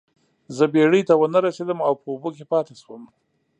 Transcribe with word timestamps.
زه 0.55 0.63
بیړۍ 0.73 1.01
ته 1.09 1.13
ونه 1.17 1.39
رسیدم 1.47 1.79
او 1.87 1.93
په 2.01 2.07
اوبو 2.11 2.29
کې 2.35 2.45
پاتې 2.51 2.73
شوم. 2.81 3.03